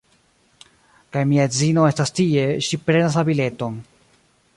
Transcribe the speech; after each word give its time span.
Kaj 1.17 1.21
mia 1.31 1.45
edzino 1.49 1.85
estas 1.89 2.13
tie, 2.21 2.45
ŝi 2.69 2.79
prenas 2.87 3.19
la 3.21 3.25
bileton 3.29 3.77